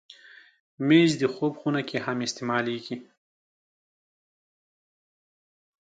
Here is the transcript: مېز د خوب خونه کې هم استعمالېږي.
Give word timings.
مېز 0.87 1.11
د 1.21 1.23
خوب 1.33 1.53
خونه 1.59 1.81
کې 1.89 1.97
هم 2.05 2.17
استعمالېږي. 2.27 2.95